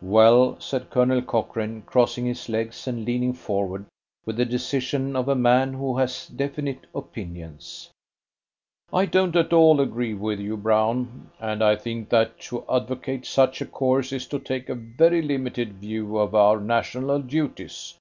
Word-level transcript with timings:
"Well," 0.00 0.58
said 0.60 0.88
Colonel 0.88 1.20
Cochrane, 1.20 1.82
crossing 1.82 2.24
his 2.24 2.48
legs 2.48 2.88
and 2.88 3.04
leaning 3.04 3.34
forward 3.34 3.84
with 4.24 4.36
the 4.38 4.46
decision 4.46 5.14
of 5.14 5.28
a 5.28 5.34
man 5.34 5.74
who 5.74 5.98
has 5.98 6.26
definite 6.26 6.86
opinions, 6.94 7.90
"I 8.94 9.04
don't 9.04 9.36
at 9.36 9.52
all 9.52 9.82
agree 9.82 10.14
with 10.14 10.40
you, 10.40 10.56
Brown, 10.56 11.30
and 11.38 11.62
I 11.62 11.76
think 11.76 12.08
that 12.08 12.40
to 12.48 12.64
advocate 12.66 13.26
such 13.26 13.60
a 13.60 13.66
course 13.66 14.10
is 14.10 14.26
to 14.28 14.38
take 14.38 14.70
a 14.70 14.74
very 14.74 15.20
limited 15.20 15.74
view 15.74 16.16
of 16.16 16.34
our 16.34 16.60
national 16.60 17.18
duties. 17.20 17.94